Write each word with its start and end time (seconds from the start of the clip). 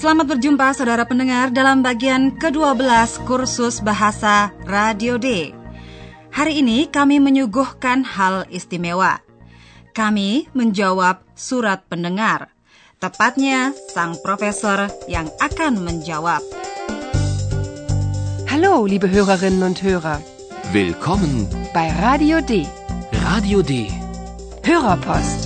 Selamat 0.00 0.32
berjumpa 0.32 0.72
saudara 0.72 1.04
pendengar 1.04 1.52
dalam 1.52 1.84
bagian 1.84 2.32
ke-12 2.32 3.20
kursus 3.28 3.84
bahasa 3.84 4.48
Radio 4.64 5.20
D. 5.20 5.52
Hari 6.32 6.64
ini 6.64 6.88
kami 6.88 7.20
menyuguhkan 7.20 8.08
hal 8.08 8.48
istimewa. 8.48 9.20
Kami 9.92 10.48
menjawab 10.56 11.20
surat 11.36 11.84
pendengar. 11.84 12.48
Tepatnya 12.96 13.76
sang 13.92 14.16
profesor 14.24 14.88
yang 15.04 15.28
akan 15.36 15.84
menjawab. 15.84 16.40
Hallo, 18.48 18.88
liebe 18.88 19.04
Hörerinnen 19.04 19.60
und 19.60 19.84
Hörer. 19.84 20.24
Willkommen 20.72 21.44
bei 21.76 21.92
Radio 22.00 22.40
D. 22.40 22.64
Radio 23.20 23.60
D. 23.60 23.92
Hörerpost. 24.64 25.39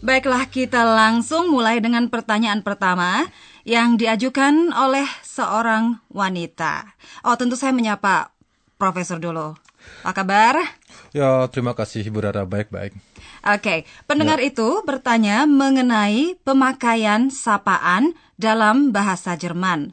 Baiklah, 0.00 0.48
kita 0.48 0.80
langsung 0.80 1.52
mulai 1.52 1.76
dengan 1.76 2.08
pertanyaan 2.08 2.64
pertama 2.64 3.28
yang 3.68 4.00
diajukan 4.00 4.72
oleh 4.72 5.04
seorang 5.20 6.00
wanita. 6.08 6.96
Oh, 7.20 7.36
tentu 7.36 7.52
saya 7.52 7.76
menyapa 7.76 8.32
Profesor 8.80 9.20
dulu. 9.20 9.52
Apa 10.00 10.24
kabar? 10.24 10.56
Ya, 11.12 11.44
terima 11.52 11.76
kasih 11.76 12.00
Ibu 12.00 12.16
Rara, 12.24 12.48
baik-baik. 12.48 12.96
Oke, 13.44 13.84
pendengar 14.08 14.40
ya. 14.40 14.48
itu 14.48 14.80
bertanya 14.88 15.44
mengenai 15.44 16.32
pemakaian 16.48 17.28
sapaan 17.28 18.16
dalam 18.40 18.96
bahasa 18.96 19.36
Jerman. 19.36 19.92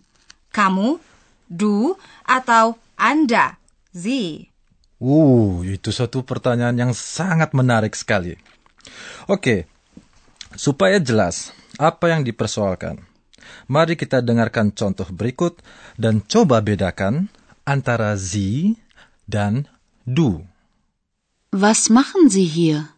Kamu, 0.56 1.03
du, 1.52 2.00
atau 2.24 2.80
Anda, 2.96 3.59
Sie. 3.92 4.56
Uh, 5.03 5.68
itu 5.68 5.92
satu 5.92 6.24
pertanyaan 6.24 6.80
yang 6.80 6.92
sangat 6.96 7.52
menarik 7.52 7.92
sekali. 7.92 8.40
Oke, 9.28 9.68
Supaya 10.56 11.02
jelas 11.02 11.52
apa 11.76 12.14
yang 12.14 12.23
dipersoalkan, 12.23 13.03
mari 13.67 14.00
kita 14.00 14.23
dengarkan 14.23 14.72
contoh 14.72 15.08
berikut 15.12 15.59
dan 16.00 16.23
coba 16.23 16.64
bedakan 16.64 17.28
antara 17.67 18.16
Sie 18.16 18.80
dan 19.28 19.68
du. 20.08 20.48
Was 21.52 21.92
machen 21.92 22.31
Sie 22.31 22.48
hier? 22.48 22.95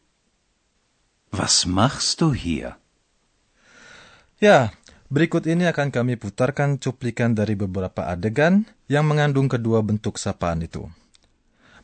Was 1.30 1.66
machst 1.66 2.22
du 2.22 2.34
hier? 2.34 2.78
Ya, 4.42 4.74
berikut 5.14 5.46
ini 5.46 5.70
akan 5.70 5.94
kami 5.94 6.18
putarkan 6.18 6.82
cuplikan 6.82 7.38
dari 7.38 7.54
beberapa 7.54 8.10
adegan 8.10 8.66
yang 8.90 9.06
mengandung 9.06 9.46
kedua 9.46 9.86
bentuk 9.86 10.18
sapaan 10.18 10.66
itu. 10.66 10.90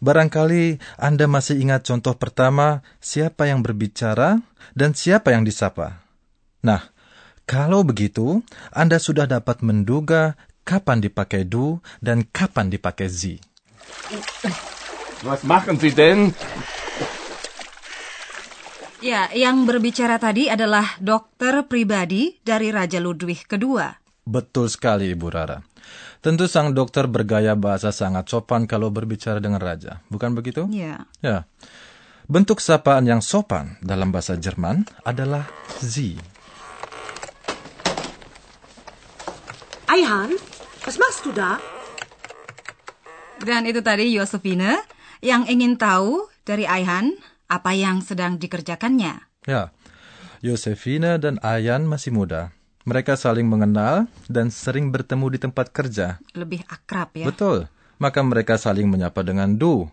Barangkali 0.03 0.79
Anda 0.99 1.25
masih 1.27 1.61
ingat 1.61 1.87
contoh 1.87 2.15
pertama, 2.19 2.83
siapa 2.99 3.47
yang 3.47 3.63
berbicara 3.63 4.39
dan 4.75 4.91
siapa 4.91 5.31
yang 5.31 5.47
disapa. 5.47 6.03
Nah, 6.65 6.91
kalau 7.45 7.85
begitu, 7.85 8.41
Anda 8.73 8.97
sudah 8.97 9.29
dapat 9.29 9.61
menduga 9.61 10.33
kapan 10.65 10.99
dipakai 10.99 11.45
du 11.45 11.77
dan 12.01 12.25
kapan 12.25 12.73
dipakai 12.73 13.07
sie. 13.07 13.37
Was 15.23 15.45
machen 15.45 15.77
Sie 15.79 15.93
denn? 15.93 16.35
Ya, 19.05 19.29
yang 19.37 19.69
berbicara 19.69 20.17
tadi 20.17 20.49
adalah 20.49 20.97
dokter 20.97 21.69
pribadi 21.69 22.41
dari 22.41 22.73
Raja 22.73 22.97
Ludwig 22.97 23.45
II. 23.45 23.77
Betul 24.25 24.65
sekali, 24.73 25.13
Ibu 25.13 25.27
Rara. 25.29 25.61
Tentu 26.25 26.49
sang 26.49 26.73
dokter 26.73 27.05
bergaya 27.05 27.53
bahasa 27.53 27.93
sangat 27.93 28.25
sopan 28.25 28.65
kalau 28.65 28.89
berbicara 28.89 29.37
dengan 29.37 29.61
raja, 29.61 30.01
bukan 30.09 30.33
begitu? 30.33 30.65
Iya. 30.73 31.05
Ya. 31.21 31.45
Bentuk 32.25 32.57
sapaan 32.57 33.05
yang 33.05 33.21
sopan 33.21 33.77
dalam 33.85 34.09
bahasa 34.09 34.33
Jerman 34.33 34.89
adalah 35.05 35.45
Sie. 35.77 36.17
Ayhan, 39.85 40.33
was 40.89 40.97
machst 40.97 41.21
du 41.21 41.29
da? 41.29 41.61
Dan 43.45 43.69
itu 43.69 43.85
tadi 43.85 44.09
Yosefine 44.17 44.81
yang 45.21 45.45
ingin 45.45 45.77
tahu 45.77 46.25
dari 46.41 46.65
Ayhan 46.65 47.13
apa 47.45 47.77
yang 47.77 48.01
sedang 48.01 48.41
dikerjakannya. 48.41 49.29
Ya, 49.45 49.69
Yosefine 50.41 51.21
dan 51.21 51.37
Ayhan 51.45 51.85
masih 51.85 52.17
muda. 52.17 52.54
Mereka 52.85 53.17
saling 53.17 53.49
mengenal 53.49 54.05
dan 54.29 54.53
sering 54.53 54.93
bertemu 54.93 55.33
di 55.33 55.39
tempat 55.41 55.73
kerja. 55.73 56.21
Lebih 56.37 56.61
akrab 56.69 57.17
ya. 57.17 57.25
Betul. 57.25 57.65
Maka 57.97 58.21
mereka 58.21 58.61
saling 58.61 58.85
menyapa 58.85 59.25
dengan 59.25 59.57
du. 59.57 59.89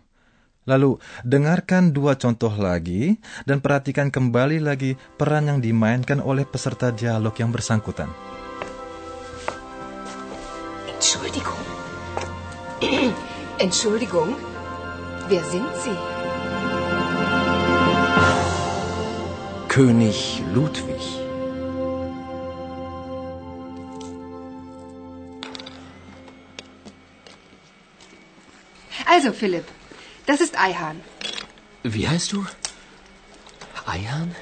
Lalu, 0.69 1.01
dengarkan 1.25 1.97
dua 1.97 2.21
contoh 2.21 2.53
lagi 2.53 3.17
dan 3.49 3.65
perhatikan 3.65 4.13
kembali 4.13 4.61
lagi 4.61 5.01
peran 5.17 5.49
yang 5.49 5.59
dimainkan 5.65 6.21
oleh 6.21 6.45
peserta 6.45 6.93
dialog 6.93 7.33
yang 7.41 7.49
bersangkutan. 7.49 8.13
Entschuldigung. 10.93 11.65
Entschuldigung. 13.65 14.37
Wer 15.33 15.43
sind 15.49 15.73
Sie? 15.81 15.97
König 19.73 20.45
Ludwig. 20.53 21.32
Also, 29.13 29.37
Philipp, 29.37 29.69
das 30.25 30.41
ist 30.41 30.57
Eihahn. 30.57 30.97
Wie 31.85 32.09
heißt 32.09 32.33
du? 32.33 32.49
Eihahn? 33.85 34.33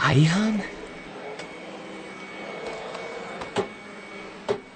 Eihahn? 0.00 0.64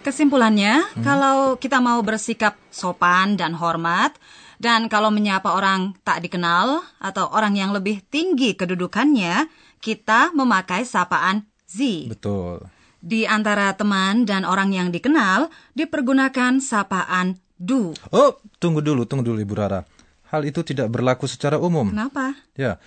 Kesimpulannya, 0.04 0.92
hmm. 0.92 1.00
kalau 1.00 1.56
kita 1.56 1.80
mau 1.80 2.04
bersikap 2.04 2.60
sopan 2.68 3.40
dan 3.40 3.56
hormat, 3.56 4.12
dan 4.60 4.92
kalau 4.92 5.08
menyapa 5.08 5.48
orang 5.48 5.96
tak 6.04 6.20
dikenal 6.20 6.84
atau 7.00 7.32
orang 7.32 7.56
yang 7.56 7.72
lebih 7.72 8.04
tinggi 8.12 8.60
kedudukannya, 8.60 9.48
kita 9.80 10.36
memakai 10.36 10.84
sapaan 10.84 11.48
Sie. 11.64 12.12
Betul. 12.12 12.60
Di 13.00 13.24
antara 13.24 13.72
teman 13.72 14.28
dan 14.28 14.44
orang 14.44 14.68
yang 14.68 14.92
dikenal, 14.92 15.48
dipergunakan 15.72 16.60
sapaan 16.60 17.40
du. 17.60 17.92
Oh, 18.08 18.40
tunggu 18.56 18.80
dulu, 18.80 19.04
tunggu 19.04 19.22
dulu 19.28 19.38
Ibu 19.44 19.54
Rara. 19.54 19.84
Hal 20.32 20.48
itu 20.48 20.64
tidak 20.64 20.88
berlaku 20.88 21.28
secara 21.28 21.60
umum. 21.60 21.92
Kenapa? 21.92 22.32
Ya, 22.56 22.80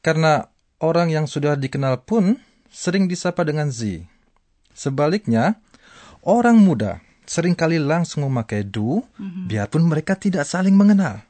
karena 0.00 0.48
orang 0.80 1.12
yang 1.12 1.28
sudah 1.28 1.52
dikenal 1.58 2.08
pun 2.08 2.40
sering 2.72 3.04
disapa 3.04 3.44
dengan 3.44 3.68
zi. 3.68 4.08
Sebaliknya, 4.72 5.60
orang 6.24 6.56
muda 6.56 7.04
sering 7.26 7.58
kali 7.58 7.82
langsung 7.82 8.22
memakai 8.30 8.62
du, 8.62 9.02
mm-hmm. 9.02 9.50
biarpun 9.50 9.82
mereka 9.82 10.14
tidak 10.14 10.46
saling 10.46 10.78
mengenal. 10.78 11.26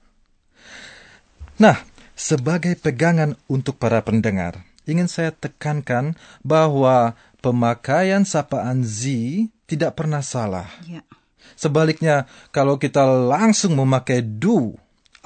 Nah, 1.56 1.80
sebagai 2.12 2.76
pegangan 2.76 3.32
untuk 3.48 3.80
para 3.80 4.04
pendengar, 4.04 4.60
ingin 4.84 5.08
saya 5.08 5.32
tekankan 5.32 6.12
bahwa 6.44 7.16
pemakaian 7.40 8.28
sapaan 8.28 8.84
zi 8.84 9.48
tidak 9.64 9.96
pernah 9.96 10.20
salah. 10.20 10.68
Yeah. 10.84 11.05
Sebaliknya, 11.54 12.26
kalau 12.50 12.80
kita 12.80 13.06
langsung 13.06 13.78
memakai 13.78 14.26
do, 14.26 14.74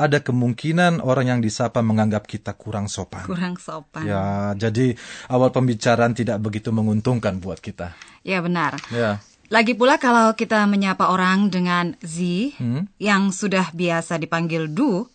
ada 0.01 0.21
kemungkinan 0.25 1.05
orang 1.05 1.37
yang 1.37 1.41
disapa 1.45 1.85
menganggap 1.85 2.25
kita 2.25 2.57
kurang 2.57 2.89
sopan. 2.89 3.29
Kurang 3.29 3.61
sopan. 3.61 4.09
Ya, 4.09 4.57
jadi 4.57 4.97
awal 5.29 5.53
pembicaraan 5.53 6.17
tidak 6.17 6.41
begitu 6.41 6.73
menguntungkan 6.73 7.37
buat 7.37 7.61
kita. 7.61 7.93
Ya, 8.25 8.41
benar. 8.41 8.81
Ya. 8.89 9.21
Lagi 9.53 9.77
pula 9.77 10.01
kalau 10.01 10.33
kita 10.33 10.65
menyapa 10.65 11.11
orang 11.11 11.53
dengan 11.53 11.99
Z 12.01 12.17
hmm? 12.57 12.97
yang 13.03 13.35
sudah 13.35 13.69
biasa 13.75 14.17
dipanggil 14.17 14.71
du, 14.71 15.11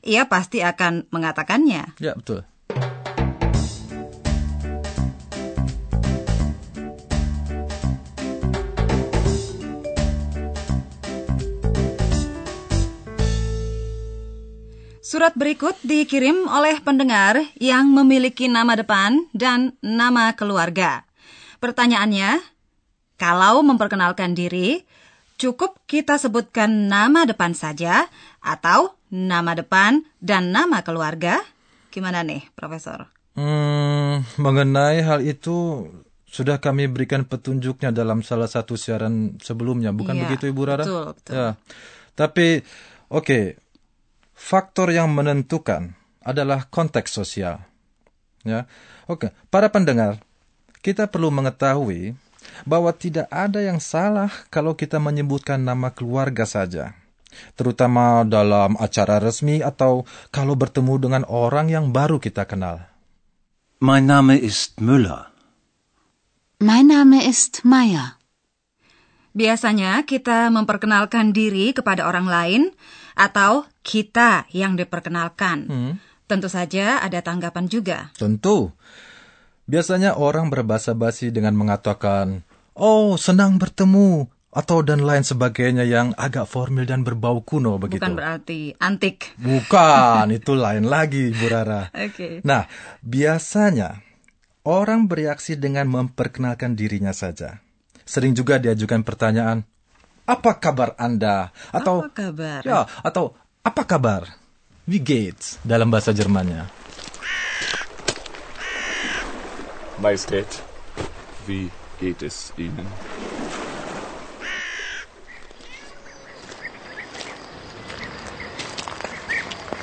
ia 0.00 0.24
pasti 0.24 0.64
akan 0.64 1.10
mengatakannya. 1.12 2.00
Ya, 2.00 2.16
betul. 2.16 2.46
Surat 15.10 15.34
berikut 15.34 15.74
dikirim 15.82 16.46
oleh 16.46 16.78
pendengar 16.86 17.42
yang 17.58 17.90
memiliki 17.90 18.46
nama 18.46 18.78
depan 18.78 19.26
dan 19.34 19.74
nama 19.82 20.38
keluarga. 20.38 21.02
Pertanyaannya, 21.58 22.38
Kalau 23.18 23.66
memperkenalkan 23.66 24.38
diri, 24.38 24.86
cukup 25.34 25.82
kita 25.90 26.14
sebutkan 26.14 26.86
nama 26.86 27.26
depan 27.26 27.58
saja 27.58 28.06
atau 28.38 28.94
nama 29.10 29.50
depan 29.58 30.06
dan 30.22 30.54
nama 30.54 30.86
keluarga. 30.86 31.42
Gimana 31.90 32.22
nih, 32.22 32.46
Profesor? 32.54 33.10
Hmm, 33.34 34.22
mengenai 34.38 35.02
hal 35.02 35.26
itu 35.26 35.90
sudah 36.22 36.62
kami 36.62 36.86
berikan 36.86 37.26
petunjuknya 37.26 37.90
dalam 37.90 38.22
salah 38.22 38.46
satu 38.46 38.78
siaran 38.78 39.42
sebelumnya, 39.42 39.90
bukan 39.90 40.14
Iya, 40.14 40.22
begitu 40.30 40.54
Ibu 40.54 40.62
Rara? 40.62 40.86
betul, 40.86 41.12
betul. 41.18 41.32
Ya. 41.34 41.48
Tapi 42.14 42.62
oke, 43.10 43.58
faktor 44.40 44.88
yang 44.88 45.12
menentukan 45.12 45.92
adalah 46.24 46.64
konteks 46.72 47.12
sosial. 47.12 47.60
Ya. 48.40 48.64
Oke, 49.04 49.36
para 49.52 49.68
pendengar, 49.68 50.24
kita 50.80 51.04
perlu 51.04 51.28
mengetahui 51.28 52.16
bahwa 52.64 52.88
tidak 52.96 53.28
ada 53.28 53.60
yang 53.60 53.76
salah 53.76 54.32
kalau 54.48 54.72
kita 54.72 54.96
menyebutkan 54.96 55.60
nama 55.60 55.92
keluarga 55.92 56.48
saja. 56.48 56.96
Terutama 57.54 58.26
dalam 58.26 58.74
acara 58.80 59.20
resmi 59.20 59.60
atau 59.60 60.08
kalau 60.34 60.56
bertemu 60.56 60.94
dengan 60.98 61.22
orang 61.28 61.68
yang 61.70 61.92
baru 61.92 62.16
kita 62.18 62.48
kenal. 62.48 62.90
Mein 63.78 64.08
Name 64.08 64.40
ist 64.40 64.80
Müller. 64.82 65.30
Mein 66.58 66.90
Name 66.90 67.22
ist 67.22 67.62
Meier. 67.62 68.18
Biasanya 69.30 70.02
kita 70.04 70.50
memperkenalkan 70.50 71.30
diri 71.30 71.70
kepada 71.70 72.02
orang 72.10 72.26
lain 72.26 72.62
atau 73.14 73.69
kita 73.80 74.46
yang 74.52 74.76
diperkenalkan. 74.76 75.66
Tentu 76.30 76.46
saja 76.46 77.02
ada 77.02 77.18
tanggapan 77.24 77.66
juga. 77.66 78.14
Tentu. 78.14 78.70
Biasanya 79.70 80.18
orang 80.18 80.50
berbahasa 80.50 80.98
basi 80.98 81.30
dengan 81.30 81.54
mengatakan, 81.54 82.42
"Oh, 82.74 83.14
senang 83.14 83.58
bertemu," 83.58 84.26
atau 84.50 84.82
dan 84.82 85.06
lain 85.06 85.22
sebagainya 85.22 85.86
yang 85.86 86.10
agak 86.18 86.50
formal 86.50 86.82
dan 86.82 87.06
berbau 87.06 87.38
kuno 87.46 87.78
begitu. 87.78 88.02
Bukan 88.02 88.18
berarti 88.18 88.74
antik. 88.82 89.30
Bukan, 89.38 90.26
itu 90.38 90.58
lain 90.58 90.90
lagi, 90.90 91.30
Bu 91.30 91.46
Rara. 91.46 91.94
Oke. 91.94 92.42
Nah, 92.42 92.66
biasanya 92.98 94.02
orang 94.66 95.06
bereaksi 95.06 95.54
dengan 95.54 95.86
memperkenalkan 95.86 96.74
dirinya 96.74 97.14
saja. 97.14 97.62
Sering 98.02 98.34
juga 98.34 98.58
diajukan 98.58 99.06
pertanyaan, 99.06 99.62
"Apa 100.26 100.58
kabar 100.58 100.98
Anda?" 100.98 101.54
atau 101.70 102.10
Apa 102.10 102.10
kabar? 102.10 102.60
Ya, 102.66 102.90
atau 103.06 103.38
"Apa 103.60 103.84
kabar?" 103.84 104.40
Wie 104.90 104.98
geht's 104.98 105.60
dalam 105.62 105.92
bahasa 105.92 106.10
Jermannya. 106.10 106.66
Majestät, 110.00 110.48
wie 111.46 111.70
geht 112.00 112.24
es 112.24 112.50
Ihnen? 112.56 112.88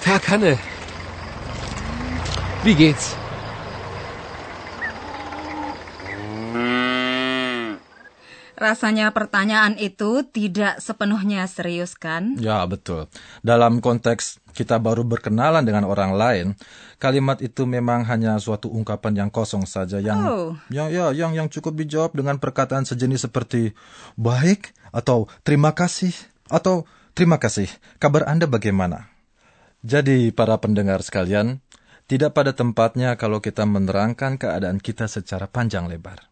Tag, 0.04 0.28
Hanne. 0.28 0.58
Wie 2.64 2.76
geht's? 2.76 3.27
Rasanya 8.58 9.14
pertanyaan 9.14 9.78
itu 9.78 10.26
tidak 10.26 10.82
sepenuhnya 10.82 11.46
serius 11.46 11.94
kan? 11.94 12.42
Ya, 12.42 12.66
betul. 12.66 13.06
Dalam 13.46 13.86
konteks 13.86 14.42
kita 14.58 14.82
baru 14.82 15.06
berkenalan 15.06 15.62
dengan 15.62 15.86
orang 15.86 16.18
lain, 16.18 16.48
kalimat 16.98 17.38
itu 17.46 17.70
memang 17.70 18.02
hanya 18.10 18.34
suatu 18.42 18.74
ungkapan 18.74 19.14
yang 19.14 19.30
kosong 19.30 19.70
saja 19.70 20.02
yang 20.02 20.18
Oh. 20.26 20.58
ya 20.74 20.90
ya 20.90 21.14
yang 21.14 21.38
yang 21.38 21.54
cukup 21.54 21.78
dijawab 21.78 22.18
dengan 22.18 22.42
perkataan 22.42 22.90
sejenis 22.90 23.30
seperti 23.30 23.78
baik 24.18 24.74
atau 24.90 25.30
terima 25.46 25.78
kasih 25.78 26.18
atau 26.50 26.90
terima 27.14 27.38
kasih. 27.38 27.70
Kabar 28.02 28.26
Anda 28.26 28.50
bagaimana? 28.50 29.14
Jadi 29.86 30.34
para 30.34 30.58
pendengar 30.58 31.06
sekalian, 31.06 31.62
tidak 32.10 32.34
pada 32.34 32.58
tempatnya 32.58 33.14
kalau 33.22 33.38
kita 33.38 33.70
menerangkan 33.70 34.42
keadaan 34.42 34.82
kita 34.82 35.06
secara 35.06 35.46
panjang 35.46 35.86
lebar. 35.86 36.26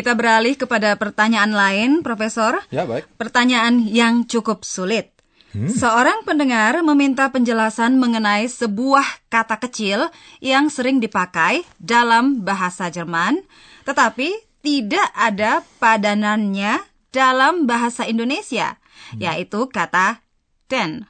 Kita 0.00 0.16
beralih 0.16 0.56
kepada 0.56 0.96
pertanyaan 0.96 1.52
lain, 1.52 1.90
Profesor. 2.00 2.56
Ya, 2.72 2.88
baik. 2.88 3.04
Pertanyaan 3.20 3.84
yang 3.84 4.24
cukup 4.24 4.64
sulit. 4.64 5.12
Seorang 5.52 6.24
pendengar 6.24 6.78
meminta 6.80 7.28
penjelasan 7.28 8.00
mengenai 8.00 8.48
sebuah 8.48 9.28
kata 9.28 9.60
kecil 9.60 10.08
yang 10.40 10.72
sering 10.72 11.04
dipakai 11.04 11.68
dalam 11.76 12.40
bahasa 12.46 12.88
Jerman, 12.88 13.44
tetapi 13.84 14.30
tidak 14.64 15.10
ada 15.12 15.60
padanannya 15.82 16.80
dalam 17.12 17.68
bahasa 17.68 18.08
Indonesia, 18.08 18.80
yaitu 19.20 19.68
kata 19.68 20.24
den. 20.70 21.09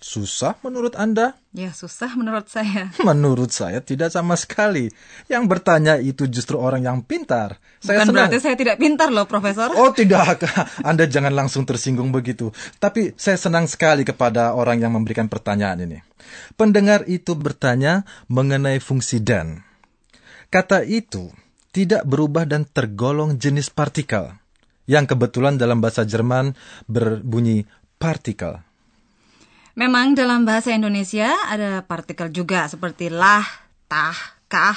Susah 0.00 0.56
menurut 0.64 0.96
Anda? 0.96 1.36
Ya, 1.52 1.76
susah 1.76 2.16
menurut 2.16 2.48
saya. 2.48 2.88
Menurut 3.04 3.52
saya 3.52 3.84
tidak 3.84 4.08
sama 4.08 4.32
sekali. 4.32 4.88
Yang 5.28 5.44
bertanya 5.44 6.00
itu 6.00 6.24
justru 6.24 6.56
orang 6.56 6.88
yang 6.88 7.04
pintar. 7.04 7.60
Saya 7.84 8.00
Bukan 8.00 8.06
senang. 8.08 8.16
berarti 8.16 8.38
saya 8.40 8.56
tidak 8.56 8.80
pintar 8.80 9.12
loh, 9.12 9.28
Profesor. 9.28 9.68
Oh 9.76 9.92
tidak, 9.92 10.40
Anda 10.88 11.04
jangan 11.04 11.36
langsung 11.36 11.68
tersinggung 11.68 12.16
begitu. 12.16 12.48
Tapi 12.80 13.12
saya 13.20 13.36
senang 13.36 13.68
sekali 13.68 14.00
kepada 14.08 14.56
orang 14.56 14.80
yang 14.80 14.96
memberikan 14.96 15.28
pertanyaan 15.28 15.84
ini. 15.84 16.00
Pendengar 16.56 17.04
itu 17.04 17.36
bertanya 17.36 18.08
mengenai 18.32 18.80
fungsi 18.80 19.20
dan. 19.20 19.60
Kata 20.48 20.80
itu 20.80 21.28
tidak 21.76 22.08
berubah 22.08 22.48
dan 22.48 22.64
tergolong 22.64 23.36
jenis 23.36 23.68
partikel. 23.68 24.32
Yang 24.88 25.12
kebetulan 25.12 25.60
dalam 25.60 25.84
bahasa 25.84 26.08
Jerman 26.08 26.56
berbunyi 26.88 27.68
partikel. 28.00 28.64
Memang 29.78 30.18
dalam 30.18 30.42
bahasa 30.42 30.74
Indonesia 30.74 31.30
ada 31.46 31.86
partikel 31.86 32.34
juga 32.34 32.66
seperti 32.66 33.06
lah, 33.06 33.46
tah, 33.86 34.16
kah. 34.50 34.74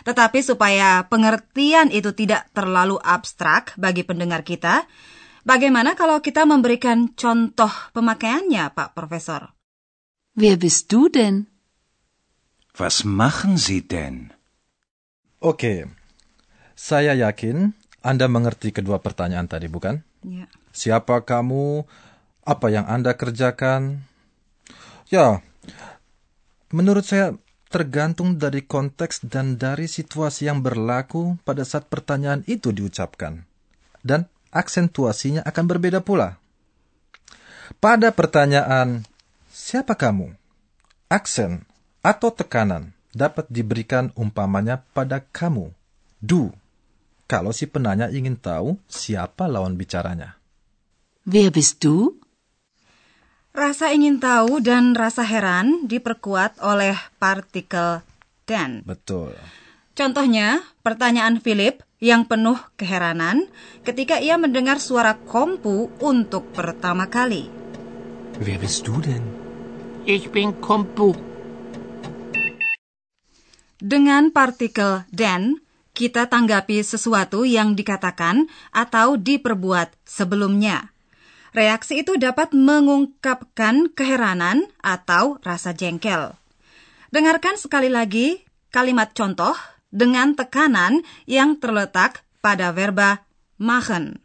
Tetapi 0.00 0.40
supaya 0.40 1.04
pengertian 1.08 1.92
itu 1.92 2.16
tidak 2.16 2.48
terlalu 2.56 2.96
abstrak 3.04 3.76
bagi 3.76 4.00
pendengar 4.00 4.40
kita, 4.40 4.88
bagaimana 5.44 5.92
kalau 5.92 6.24
kita 6.24 6.48
memberikan 6.48 7.12
contoh 7.12 7.70
pemakaiannya, 7.92 8.72
Pak 8.72 8.96
Profesor? 8.96 9.52
Wer 10.40 10.56
bist 10.56 10.88
du 10.88 11.12
denn? 11.12 11.52
Was 12.80 13.04
machen 13.04 13.60
Sie 13.60 13.84
denn? 13.84 14.32
Oke, 15.36 15.84
saya 16.72 17.12
yakin 17.12 17.76
Anda 18.00 18.24
mengerti 18.24 18.72
kedua 18.72 19.04
pertanyaan 19.04 19.44
tadi, 19.44 19.68
bukan? 19.68 20.00
Ya. 20.24 20.48
Siapa 20.72 21.28
kamu? 21.28 21.84
Apa 22.44 22.72
yang 22.72 22.88
Anda 22.88 23.12
kerjakan? 23.12 24.09
Ya, 25.10 25.42
menurut 26.70 27.02
saya 27.02 27.34
tergantung 27.66 28.38
dari 28.38 28.62
konteks 28.62 29.26
dan 29.26 29.58
dari 29.58 29.90
situasi 29.90 30.46
yang 30.46 30.62
berlaku 30.62 31.34
pada 31.42 31.66
saat 31.66 31.90
pertanyaan 31.90 32.46
itu 32.46 32.70
diucapkan. 32.70 33.42
Dan 34.06 34.30
aksentuasinya 34.54 35.42
akan 35.42 35.64
berbeda 35.66 36.06
pula. 36.06 36.38
Pada 37.82 38.14
pertanyaan, 38.14 39.02
siapa 39.50 39.98
kamu? 39.98 40.30
Aksen 41.10 41.66
atau 42.06 42.30
tekanan 42.30 42.94
dapat 43.10 43.50
diberikan 43.50 44.14
umpamanya 44.14 44.78
pada 44.94 45.18
kamu. 45.18 45.74
Du. 46.22 46.54
Kalau 47.26 47.50
si 47.50 47.66
penanya 47.66 48.10
ingin 48.10 48.38
tahu 48.38 48.78
siapa 48.86 49.50
lawan 49.50 49.74
bicaranya. 49.74 50.38
Wer 51.26 51.50
bist 51.50 51.82
du? 51.82 52.19
Rasa 53.50 53.90
ingin 53.90 54.22
tahu 54.22 54.62
dan 54.62 54.94
rasa 54.94 55.26
heran 55.26 55.90
diperkuat 55.90 56.62
oleh 56.62 56.94
partikel 57.18 58.06
dan. 58.46 58.86
Betul. 58.86 59.34
Contohnya, 59.98 60.62
pertanyaan 60.86 61.42
Philip 61.42 61.82
yang 61.98 62.30
penuh 62.30 62.56
keheranan 62.78 63.50
ketika 63.82 64.22
ia 64.22 64.38
mendengar 64.38 64.78
suara 64.78 65.18
kompu 65.18 65.90
untuk 65.98 66.46
pertama 66.54 67.10
kali. 67.10 67.50
Wer 68.38 68.56
bist 68.56 68.86
du 68.86 69.02
denn? 69.02 69.20
Ich 70.08 70.32
bin 70.32 70.56
Kompu. 70.62 71.12
Dengan 73.76 74.32
partikel 74.32 75.04
dan, 75.12 75.60
kita 75.92 76.30
tanggapi 76.30 76.80
sesuatu 76.80 77.44
yang 77.44 77.76
dikatakan 77.76 78.48
atau 78.72 79.20
diperbuat 79.20 79.92
sebelumnya. 80.08 80.88
Reaksi 81.50 82.06
itu 82.06 82.14
dapat 82.14 82.54
mengungkapkan 82.54 83.90
keheranan 83.90 84.70
atau 84.78 85.42
rasa 85.42 85.74
jengkel. 85.74 86.38
Dengarkan 87.10 87.58
sekali 87.58 87.90
lagi 87.90 88.46
kalimat 88.70 89.10
contoh 89.10 89.58
dengan 89.90 90.38
tekanan 90.38 91.02
yang 91.26 91.58
terletak 91.58 92.22
pada 92.38 92.70
verba 92.70 93.26
machen. 93.58 94.22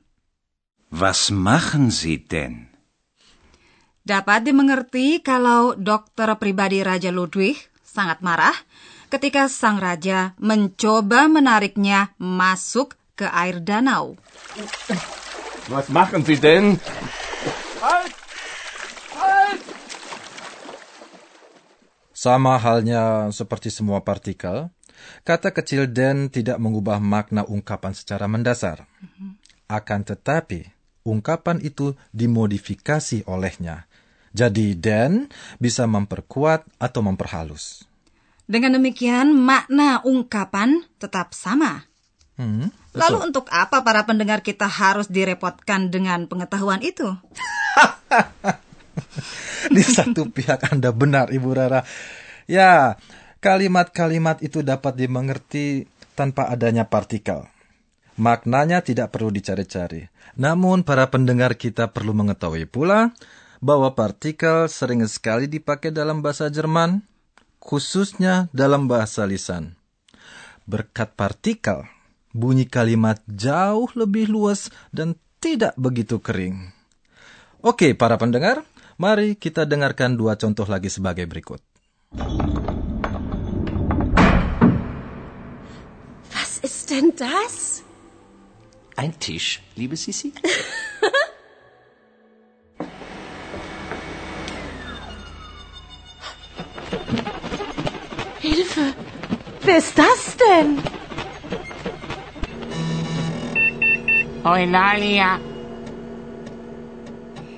Was 0.93 1.33
machen 1.33 1.89
Sie 1.89 2.21
denn? 2.21 2.69
Dapat 4.05 4.45
dimengerti 4.45 5.25
kalau 5.25 5.73
dokter 5.73 6.29
pribadi 6.37 6.85
Raja 6.85 7.09
Ludwig 7.09 7.57
sangat 7.81 8.21
marah 8.21 8.53
ketika 9.09 9.49
sang 9.49 9.81
raja 9.81 10.37
mencoba 10.37 11.25
menariknya 11.25 12.13
masuk 12.21 12.93
ke 13.17 13.25
air 13.25 13.57
danau. 13.65 14.13
Was 15.65 15.89
machen 15.89 16.21
Sie 16.21 16.37
denn? 16.37 16.77
Sama 22.13 22.61
halnya 22.61 23.33
seperti 23.33 23.73
semua 23.73 24.05
partikel, 24.05 24.69
kata 25.25 25.49
kecil 25.49 25.89
den 25.89 26.29
tidak 26.29 26.61
mengubah 26.61 27.01
makna 27.01 27.41
ungkapan 27.49 27.97
secara 27.97 28.29
mendasar. 28.29 28.85
Akan 29.65 30.05
tetapi, 30.05 30.69
ungkapan 31.01 31.57
itu 31.65 31.97
dimodifikasi 32.13 33.25
olehnya. 33.25 33.89
Jadi 34.37 34.77
den 34.77 35.33
bisa 35.57 35.89
memperkuat 35.89 36.65
atau 36.77 37.01
memperhalus. 37.01 37.89
Dengan 38.45 38.77
demikian, 38.77 39.33
makna 39.33 40.05
ungkapan 40.05 40.85
tetap 41.01 41.33
sama. 41.33 41.89
Hmm, 42.37 42.69
Lalu 42.95 43.31
untuk 43.31 43.51
apa 43.51 43.83
para 43.83 44.07
pendengar 44.07 44.39
kita 44.39 44.65
harus 44.65 45.11
direpotkan 45.11 45.91
dengan 45.91 46.31
pengetahuan 46.31 46.79
itu? 46.79 47.05
Di 49.75 49.83
satu 49.83 50.31
pihak 50.31 50.71
Anda 50.71 50.95
benar, 50.95 51.35
Ibu 51.35 51.51
Rara. 51.51 51.83
Ya, 52.47 52.95
kalimat-kalimat 53.43 54.39
itu 54.39 54.63
dapat 54.63 54.95
dimengerti 54.95 55.91
tanpa 56.15 56.47
adanya 56.47 56.87
partikel. 56.87 57.43
Maknanya 58.15 58.79
tidak 58.79 59.11
perlu 59.11 59.27
dicari-cari. 59.27 60.07
Namun 60.39 60.87
para 60.87 61.11
pendengar 61.11 61.59
kita 61.59 61.91
perlu 61.91 62.15
mengetahui 62.15 62.63
pula 62.63 63.11
bahwa 63.59 63.91
partikel 63.91 64.71
sering 64.71 65.03
sekali 65.03 65.51
dipakai 65.51 65.91
dalam 65.91 66.23
bahasa 66.23 66.47
Jerman, 66.47 67.03
khususnya 67.59 68.47
dalam 68.55 68.87
bahasa 68.87 69.27
lisan. 69.27 69.75
Berkat 70.63 71.11
partikel, 71.19 71.83
bunyi 72.35 72.67
kalimat 72.67 73.23
jauh 73.31 73.87
lebih 73.95 74.27
luas 74.27 74.67
dan 74.91 75.15
tidak 75.39 75.71
begitu 75.79 76.19
kering. 76.19 76.75
Oke, 77.63 77.95
para 77.95 78.19
pendengar, 78.19 78.67
mari 78.99 79.39
kita 79.39 79.63
dengarkan 79.63 80.19
dua 80.19 80.35
contoh 80.35 80.67
lagi 80.67 80.91
sebagai 80.91 81.23
berikut. 81.31 81.63
Was 86.35 86.59
ist 86.59 86.91
denn 86.91 87.15
das? 87.15 87.87
Ein 88.99 89.15
Tisch, 89.15 89.63
liebe 89.79 89.95
Sissi? 89.95 90.35
Hilfe! 98.45 98.93
Wer 99.65 99.77
ist 99.81 99.97
das 99.97 100.24
Eulalia, 104.45 105.41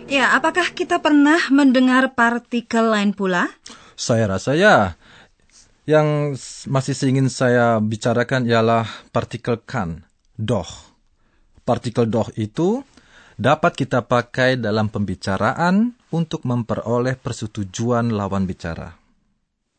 Ya, 0.07 0.31
apakah 0.39 0.71
kita 0.71 1.03
pernah 1.03 1.35
mendengar 1.51 2.15
partikel 2.15 2.95
lain 2.95 3.11
pula? 3.11 3.51
Saya 3.99 4.23
rasa 4.31 4.55
ya. 4.55 4.95
Yang 5.83 6.39
masih 6.63 6.95
ingin 7.11 7.27
saya 7.27 7.83
bicarakan 7.83 8.47
ialah 8.47 8.87
partikel 9.11 9.59
kan, 9.59 10.07
doch. 10.39 10.95
Partikel 11.67 12.07
doch 12.07 12.31
itu 12.39 12.87
dapat 13.35 13.75
kita 13.75 14.07
pakai 14.07 14.55
dalam 14.55 14.87
pembicaraan 14.87 15.91
untuk 16.15 16.47
memperoleh 16.47 17.19
persetujuan 17.19 18.15
lawan 18.15 18.47
bicara. 18.47 18.95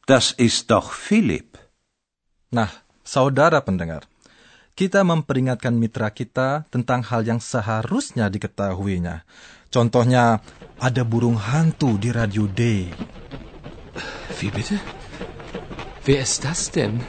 Das 0.05 0.37
ist 0.37 0.69
doch 0.69 0.93
Philipp. 0.93 1.57
Nah, 2.53 2.69
saudara 3.01 3.65
pendengar, 3.65 4.05
kita 4.79 5.03
memperingatkan 5.03 5.75
mitra 5.75 6.07
kita 6.15 6.63
tentang 6.71 7.03
hal 7.03 7.27
yang 7.27 7.43
seharusnya 7.43 8.31
diketahuinya. 8.31 9.27
Contohnya, 9.75 10.39
ada 10.79 11.03
burung 11.03 11.35
hantu 11.35 11.99
di 11.99 12.15
Radio 12.15 12.47
D. 12.47 12.87
Wie 14.39 14.55
bitte? 14.55 14.79
Wer 16.07 16.23
ist 16.23 16.47
das 16.47 16.71
denn? 16.71 17.03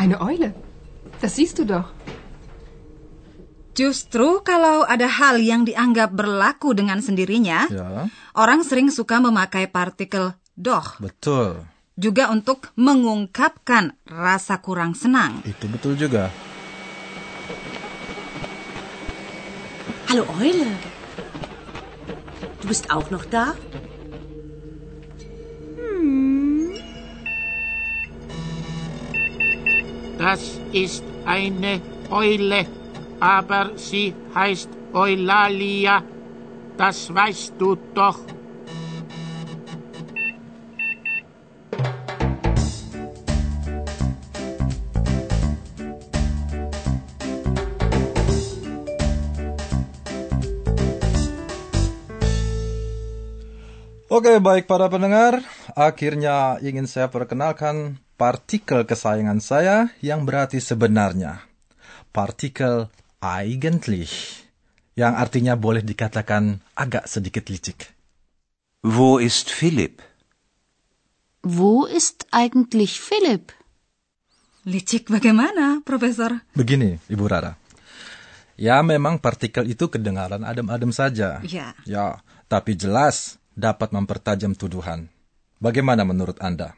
Eine 0.00 0.24
Eule. 0.24 0.56
Das 1.20 1.36
siehst 1.36 1.60
du 1.60 1.68
doch. 1.68 1.92
Justru 3.76 4.40
kalau 4.40 4.88
ada 4.88 5.12
hal 5.12 5.36
yang 5.36 5.68
dianggap 5.68 6.16
berlaku 6.16 6.72
dengan 6.72 7.04
sendirinya, 7.04 7.68
Ya, 7.68 8.08
orang 8.32 8.64
sering 8.64 8.88
suka 8.88 9.20
memakai 9.20 9.68
partikel 9.68 10.32
doch 10.56 10.96
betul. 11.04 11.68
Juga 11.96 12.28
untuk 12.28 12.70
mengungkapkan 12.76 13.96
rasa 14.04 14.60
kurang 14.60 14.92
senang. 14.92 15.40
Itu 15.48 15.64
betul 15.72 15.96
juga. 15.96 16.28
Hallo 20.12 20.28
Eule. 20.38 20.70
Du 22.60 22.68
bist 22.68 22.92
auch 22.92 23.08
noch 23.10 23.24
da? 23.26 23.56
das 30.26 30.58
ist 30.72 31.04
eine 31.24 31.80
Eule, 32.10 32.66
aber 33.20 33.70
sie 33.76 34.14
heißt 34.34 34.68
Eulalia. 34.92 36.02
Das 36.76 37.14
weißt 37.14 37.54
du 37.58 37.76
doch. 37.94 38.18
Oke, 54.16 54.40
baik 54.40 54.64
para 54.64 54.88
pendengar. 54.88 55.44
Akhirnya 55.76 56.56
ingin 56.64 56.88
saya 56.88 57.12
perkenalkan 57.12 58.00
partikel 58.16 58.88
kesayangan 58.88 59.44
saya 59.44 59.92
yang 60.00 60.24
berarti 60.24 60.56
sebenarnya. 60.56 61.44
Partikel 62.16 62.88
eigentlich. 63.20 64.40
Yang 64.96 65.20
artinya 65.20 65.52
boleh 65.52 65.84
dikatakan 65.84 66.64
agak 66.72 67.04
sedikit 67.04 67.52
licik. 67.52 67.92
Wo 68.80 69.20
ist 69.20 69.52
Philipp? 69.52 70.00
Wo 71.44 71.84
ist 71.84 72.24
eigentlich 72.32 72.96
Philipp? 72.96 73.52
Licik 74.64 75.12
bagaimana, 75.12 75.84
Profesor? 75.84 76.40
Begini, 76.56 76.96
Ibu 77.12 77.24
Rara. 77.28 77.52
Ya, 78.56 78.80
memang 78.80 79.20
partikel 79.20 79.68
itu 79.68 79.92
kedengaran 79.92 80.40
adem-adem 80.40 80.88
saja. 80.88 81.44
Ya. 81.44 81.76
Ya, 81.84 82.24
tapi 82.48 82.80
jelas 82.80 83.36
dapat 83.56 83.90
mempertajam 83.90 84.52
tuduhan. 84.52 85.08
Bagaimana 85.56 86.04
menurut 86.04 86.36
Anda? 86.44 86.76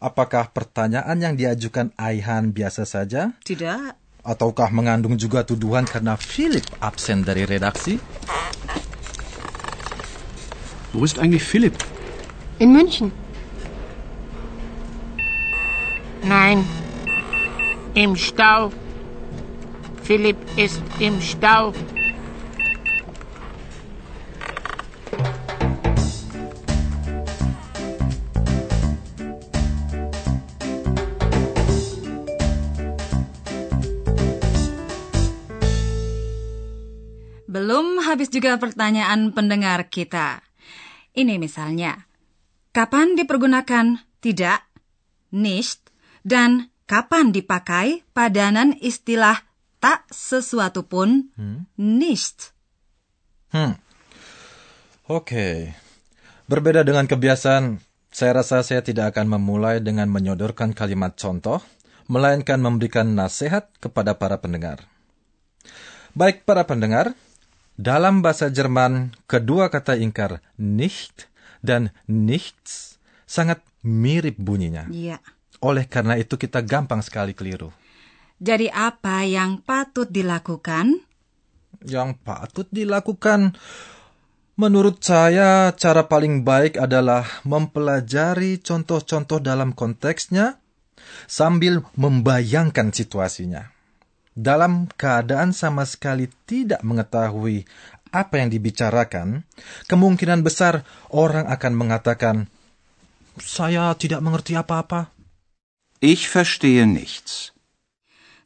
Apakah 0.00 0.48
pertanyaan 0.56 1.20
yang 1.20 1.36
diajukan 1.36 1.92
Aihan 2.00 2.56
biasa 2.56 2.88
saja? 2.88 3.36
Tidak. 3.44 4.00
Ataukah 4.24 4.72
mengandung 4.72 5.20
juga 5.20 5.44
tuduhan 5.44 5.84
karena 5.84 6.16
Philip 6.16 6.64
absen 6.80 7.20
dari 7.20 7.44
redaksi? 7.44 8.00
Wo 10.96 11.04
ist 11.04 11.20
eigentlich 11.20 11.44
Philipp? 11.44 11.76
In 12.56 12.72
München. 12.72 13.12
Nein, 16.24 16.64
im 17.92 18.16
Stau. 18.16 18.72
Philipp 20.02 20.36
ist 20.56 20.80
im 20.98 21.20
Stau. 21.20 21.76
Habis 38.10 38.28
juga 38.28 38.58
pertanyaan 38.58 39.30
pendengar 39.30 39.86
kita. 39.86 40.42
Ini 41.14 41.38
misalnya, 41.38 42.06
kapan 42.74 43.14
dipergunakan 43.14 44.02
tidak, 44.18 44.66
nicht, 45.30 45.90
dan 46.26 46.74
kapan 46.90 47.30
dipakai 47.30 48.02
padanan 48.10 48.74
istilah 48.82 49.38
tak 49.78 50.10
sesuatu 50.10 50.84
pun, 50.84 51.30
nicht. 51.78 52.52
Hmm. 53.54 53.78
Oke. 55.10 55.74
Berbeda 56.50 56.82
dengan 56.82 57.06
kebiasaan, 57.06 57.78
saya 58.10 58.42
rasa 58.42 58.66
saya 58.66 58.82
tidak 58.82 59.14
akan 59.14 59.38
memulai 59.38 59.78
dengan 59.78 60.10
menyodorkan 60.10 60.74
kalimat 60.74 61.14
contoh, 61.14 61.62
melainkan 62.10 62.58
memberikan 62.58 63.14
nasihat 63.14 63.70
kepada 63.78 64.18
para 64.18 64.42
pendengar. 64.42 64.82
Baik 66.10 66.42
para 66.42 66.66
pendengar, 66.66 67.14
Dalam 67.80 68.20
bahasa 68.20 68.52
Jerman, 68.52 69.16
kedua 69.24 69.72
kata 69.72 69.96
ingkar 69.96 70.44
nicht 70.60 71.32
dan 71.64 71.96
nichts 72.04 73.00
sangat 73.24 73.64
mirip 73.80 74.36
bunyinya. 74.36 74.84
Iya. 74.92 75.16
Oleh 75.64 75.88
karena 75.88 76.20
itu 76.20 76.36
kita 76.36 76.60
gampang 76.60 77.00
sekali 77.00 77.32
keliru. 77.32 77.72
Jadi 78.36 78.68
apa 78.68 79.24
yang 79.24 79.64
patut 79.64 80.12
dilakukan? 80.12 81.00
Yang 81.80 82.20
patut 82.20 82.68
dilakukan 82.68 83.56
menurut 84.60 85.00
saya 85.00 85.72
cara 85.72 86.04
paling 86.04 86.44
baik 86.44 86.76
adalah 86.76 87.24
mempelajari 87.48 88.60
contoh-contoh 88.60 89.40
dalam 89.40 89.72
konteksnya 89.72 90.60
sambil 91.24 91.80
membayangkan 91.96 92.92
situasinya. 92.92 93.79
Dalam 94.30 94.86
keadaan 94.94 95.50
sama 95.50 95.82
sekali 95.82 96.30
tidak 96.46 96.80
mengetahui 96.86 97.66
apa 98.10 98.42
yang 98.42 98.50
dibicarakan, 98.50 99.46
kemungkinan 99.86 100.42
besar 100.42 100.86
orang 101.10 101.46
akan 101.46 101.72
mengatakan, 101.74 102.36
"Saya 103.38 103.94
tidak 103.98 104.22
mengerti 104.22 104.54
apa-apa." 104.58 105.10
Ich 106.00 106.30
verstehe 106.30 106.88
nichts. 106.88 107.52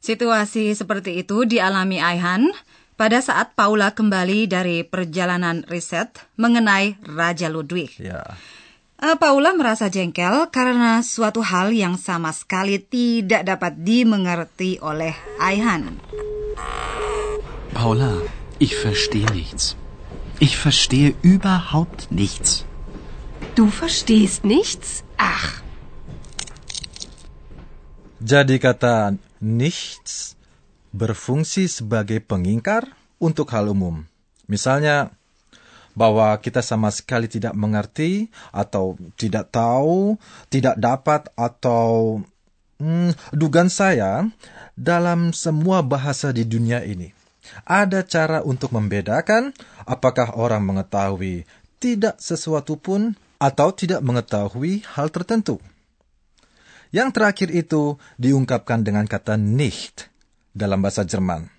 Situasi 0.03 0.75
seperti 0.77 1.25
itu 1.25 1.49
dialami 1.49 1.97
Aihan 1.97 2.53
pada 2.93 3.19
saat 3.25 3.57
Paula 3.57 3.95
kembali 3.95 4.45
dari 4.45 4.85
perjalanan 4.85 5.65
riset 5.65 6.13
mengenai 6.37 6.99
Raja 7.01 7.49
Ludwig. 7.49 7.95
Ya. 7.97 8.21
Eh, 8.21 8.33
Paula 8.95 9.53
merasa 9.53 9.91
jengkel 9.91 10.49
karena 10.49 11.03
suatu 11.03 11.43
hal 11.43 11.71
yang 11.75 11.99
sama 11.99 12.31
sekali 12.31 12.79
tidak 12.79 13.45
dapat 13.45 13.77
dimengerti 13.79 14.79
oleh 14.81 15.13
Aihan. 15.39 15.99
Paula, 17.75 18.23
ich 18.57 18.75
verstehe 18.75 19.27
nichts. 19.35 19.75
Ich 20.39 20.55
verstehe 20.55 21.15
überhaupt 21.23 22.11
nichts. 22.11 22.63
Du 23.55 23.71
verstehst 23.71 24.43
nichts? 24.43 25.03
Ach, 25.15 25.65
Jadi 28.25 28.57
kata 28.57 29.13
nichts 29.37 30.33
berfungsi 30.89 31.69
sebagai 31.69 32.17
pengingkar 32.25 32.89
untuk 33.21 33.53
hal 33.53 33.69
umum. 33.69 34.09
Misalnya 34.49 35.13
bahwa 35.95 36.35
kita 36.37 36.59
sama 36.61 36.91
sekali 36.91 37.25
tidak 37.25 37.55
mengerti 37.55 38.29
atau 38.51 38.99
tidak 39.15 39.49
tahu, 39.49 40.19
tidak 40.51 40.75
dapat 40.77 41.31
atau 41.33 42.21
hmm, 42.77 43.15
dugaan 43.33 43.71
saya 43.71 44.27
dalam 44.75 45.31
semua 45.31 45.79
bahasa 45.81 46.35
di 46.35 46.43
dunia 46.43 46.83
ini 46.83 47.15
ada 47.65 48.01
cara 48.01 48.41
untuk 48.41 48.73
membedakan 48.73 49.53
apakah 49.85 50.33
orang 50.37 50.65
mengetahui 50.65 51.45
tidak 51.77 52.17
sesuatu 52.17 52.79
pun 52.79 53.13
atau 53.37 53.69
tidak 53.75 54.01
mengetahui 54.01 54.81
hal 54.95 55.11
tertentu. 55.11 55.59
Yang 56.89 57.09
terakhir 57.11 57.49
itu 57.51 57.99
diungkapkan 58.15 58.81
dengan 58.81 59.03
kata 59.05 59.35
nicht 59.35 60.07
dalam 60.55 60.79
bahasa 60.79 61.03
Jerman. 61.03 61.54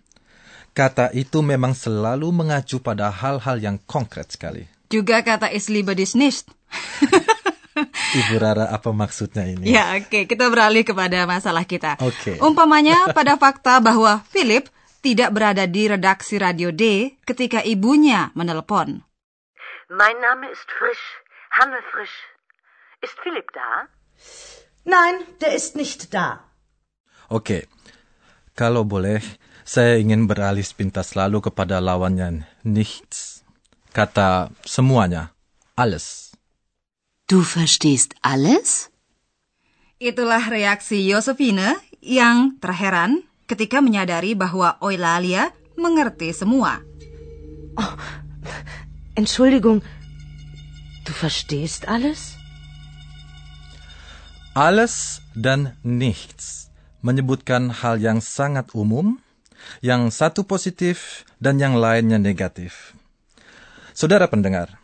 Kata 0.77 1.09
itu 1.17 1.41
memang 1.41 1.73
selalu 1.73 2.29
mengacu 2.37 2.85
pada 2.85 3.09
hal-hal 3.09 3.57
yang 3.57 3.81
konkret 3.89 4.29
sekali. 4.29 4.69
Juga 4.93 5.25
kata 5.25 5.49
Ich 5.49 5.73
liebe 5.73 5.97
dich 5.97 6.13
nicht. 6.13 6.45
Ibu 8.21 8.37
Rara, 8.37 8.69
apa 8.69 8.93
maksudnya 8.93 9.49
ini? 9.49 9.73
Ya, 9.73 9.97
oke, 9.97 10.29
kita 10.29 10.53
beralih 10.53 10.85
kepada 10.85 11.25
masalah 11.25 11.65
kita. 11.65 11.97
Oke. 12.05 12.37
Umpamanya 12.45 13.09
pada 13.17 13.41
fakta 13.41 13.81
bahwa 13.81 14.21
Philip 14.29 14.69
tidak 15.01 15.33
berada 15.33 15.65
di 15.65 15.89
redaksi 15.89 16.37
Radio 16.37 16.69
D 16.73 17.17
ketika 17.25 17.65
ibunya 17.65 18.33
menelepon. 18.37 19.01
Mein 19.89 20.19
Name 20.21 20.53
ist 20.53 20.69
Frisch, 20.77 21.05
Hanne 21.57 21.81
Frisch. 21.89 22.17
Ist 23.01 23.17
Philipp 23.25 23.49
da? 23.57 23.89
nein, 24.85 25.15
der 25.41 25.53
ist 25.57 25.77
nicht 25.77 26.13
da. 26.13 26.45
Oke, 27.29 27.67
kalau 28.55 28.87
boleh, 28.87 29.19
saya 29.67 29.99
ingin 29.99 30.31
beralih 30.31 30.63
sepintas 30.63 31.19
lalu 31.19 31.43
kepada 31.43 31.83
lawannya 31.83 32.47
nichts. 32.63 33.43
Kata 33.91 34.55
semuanya, 34.63 35.35
alles. 35.75 36.31
Du 37.27 37.43
verstehst 37.43 38.15
alles? 38.23 38.95
Itulah 39.99 40.47
reaksi 40.47 41.03
Josephine 41.03 41.75
yang 41.99 42.55
terheran 42.63 43.27
ketika 43.51 43.83
menyadari 43.83 44.39
bahwa 44.39 44.79
Eulalia 44.79 45.51
mengerti 45.75 46.31
semua. 46.31 46.79
Entschuldigung, 49.19 49.83
du 51.03 51.11
verstehst 51.11 51.91
alles? 51.91 52.39
Alles 54.55 55.19
dan 55.35 55.75
nichts 55.83 56.71
menyebutkan 57.03 57.73
hal 57.73 57.99
yang 57.99 58.23
sangat 58.23 58.71
umum, 58.73 59.19
yang 59.81 60.09
satu 60.13 60.45
positif 60.45 61.25
dan 61.39 61.61
yang 61.61 61.77
lainnya 61.77 62.17
negatif. 62.17 62.97
Saudara 63.97 64.29
pendengar, 64.29 64.77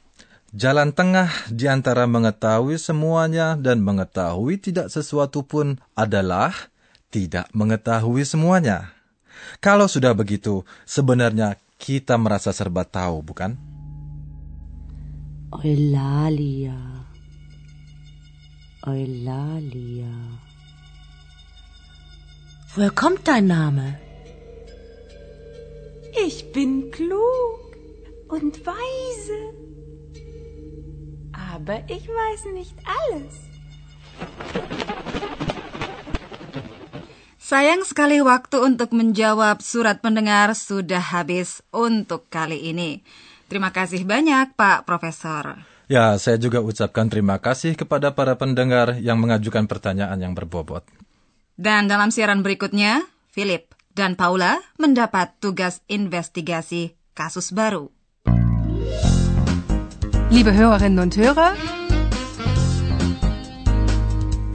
jalan 0.56 0.92
tengah 0.92 1.28
di 1.52 1.68
antara 1.68 2.08
mengetahui 2.08 2.80
semuanya 2.80 3.56
dan 3.60 3.84
mengetahui 3.84 4.56
tidak 4.60 4.88
sesuatu 4.88 5.44
pun 5.44 5.76
adalah 5.92 6.52
tidak 7.12 7.48
mengetahui 7.52 8.24
semuanya. 8.24 8.92
Kalau 9.60 9.84
sudah 9.84 10.16
begitu, 10.16 10.64
sebenarnya 10.88 11.60
kita 11.76 12.16
merasa 12.16 12.54
serba 12.54 12.88
tahu, 12.88 13.20
bukan? 13.20 13.58
Eulalia. 15.52 16.78
Eulalia. 18.88 20.16
Woher 22.72 22.88
kommt 22.96 23.28
dein 23.28 23.52
Name? 23.52 24.11
Ich 26.12 26.52
bin 26.52 26.92
klug 26.92 27.72
und 28.28 28.60
weise. 28.68 29.40
Aber 31.32 31.80
ich 31.88 32.04
weiß 32.04 32.52
nicht 32.52 32.76
alles. 32.84 33.32
Sayang 37.40 37.88
sekali 37.88 38.20
waktu 38.20 38.60
untuk 38.60 38.92
menjawab 38.92 39.64
surat 39.64 40.04
pendengar 40.04 40.52
sudah 40.52 41.00
habis 41.00 41.64
untuk 41.72 42.28
kali 42.28 42.60
ini. 42.60 43.00
Terima 43.48 43.72
kasih 43.72 44.04
banyak 44.04 44.52
Pak 44.52 44.84
Profesor. 44.84 45.64
Ya, 45.88 46.12
saya 46.20 46.36
juga 46.36 46.60
ucapkan 46.60 47.08
terima 47.08 47.40
kasih 47.40 47.72
kepada 47.72 48.12
para 48.12 48.36
pendengar 48.36 49.00
yang 49.00 49.16
mengajukan 49.16 49.64
pertanyaan 49.64 50.20
yang 50.20 50.36
berbobot. 50.36 50.84
Dan 51.56 51.88
dalam 51.88 52.12
siaran 52.12 52.44
berikutnya, 52.44 53.00
Philip 53.32 53.72
dan 53.92 54.16
Paula 54.16 54.60
mendapat 54.80 55.36
tugas 55.40 55.84
investigasi 55.88 56.96
kasus 57.12 57.52
baru. 57.52 57.92
Liebe 60.32 60.56
Hörerinnen 60.56 60.98
und 60.98 61.12
Hörer, 61.12 61.52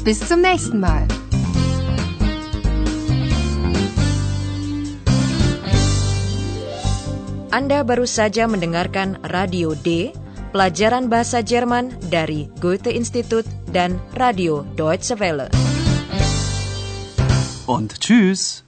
bis 0.02 0.18
zum 0.26 0.42
nächsten 0.42 0.82
Mal. 0.82 1.06
Anda 7.48 7.82
baru 7.88 8.04
saja 8.04 8.46
mendengarkan 8.46 9.22
Radio 9.34 9.72
D, 9.72 10.12
pelajaran 10.52 11.08
bahasa 11.08 11.40
Jerman 11.40 11.96
dari 12.12 12.52
Goethe 12.60 12.92
Institut 12.92 13.48
dan 13.72 14.02
Radio 14.20 14.68
Deutsche 14.76 15.16
Welle. 15.22 15.48
Und 17.66 17.98
tschüss. 18.04 18.67